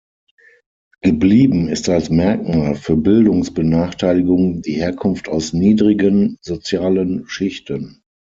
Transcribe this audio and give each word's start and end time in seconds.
Geblieben 1.01 1.67
ist 1.67 1.87
als 1.87 2.09
Merkmal 2.09 2.73
für 2.73 2.97
Bildungsbenachteiligung 2.97 4.63
die 4.63 4.73
Herkunft 4.73 5.29
aus 5.29 5.53
niedrigen 5.53 6.39
sozialen 6.41 7.27
Schichten. 7.29 8.01